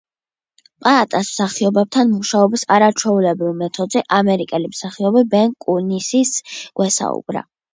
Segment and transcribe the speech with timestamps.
[0.85, 6.43] პაატას მსახიობებთან მუშაობის არაჩვეულებრივ მეთოდზე ამერიკელი მსახიობი– ბენ კუნისიც–
[6.81, 7.47] გვესაუბრა.